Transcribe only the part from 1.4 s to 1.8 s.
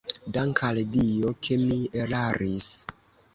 ke mi